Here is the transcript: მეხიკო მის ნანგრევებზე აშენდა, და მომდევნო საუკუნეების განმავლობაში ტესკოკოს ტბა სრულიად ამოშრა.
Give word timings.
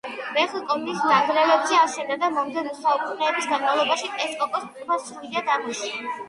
მეხიკო 0.35 0.77
მის 0.85 1.01
ნანგრევებზე 1.09 1.77
აშენდა, 1.79 2.17
და 2.23 2.29
მომდევნო 2.37 2.71
საუკუნეების 2.79 3.49
განმავლობაში 3.53 4.11
ტესკოკოს 4.17 4.67
ტბა 4.79 4.99
სრულიად 5.05 5.55
ამოშრა. 5.59 6.03